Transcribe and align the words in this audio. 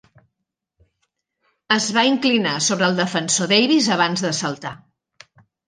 Es 1.75 1.89
va 1.99 2.05
inclinar 2.13 2.55
sobre 2.69 2.89
el 2.89 2.99
defensor 3.03 3.55
Davis 3.55 3.93
abans 3.99 4.27
de 4.29 4.35
saltar. 4.43 4.77